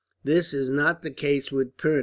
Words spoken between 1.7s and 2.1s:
Pirna.